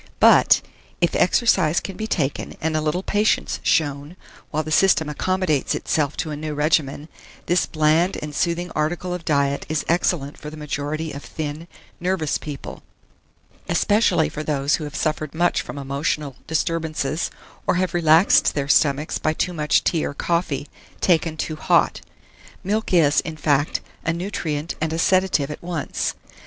[0.19, 0.61] But,
[0.99, 4.15] if exercise can be taken and a little patience shown,
[4.49, 7.07] while the system accommodates itself to a new regimen,
[7.45, 11.67] this bland and soothing article of diet is excellent for the majority of thin,
[11.99, 12.81] nervous people;
[13.69, 17.29] especially for those who have suffered much from emotional disturbances,
[17.67, 20.67] or have relaxed their stomachs by too much tea or coffee,
[20.99, 22.01] taken too hot.
[22.63, 26.15] Milk is, in fact, a nutrient and a sedative at once.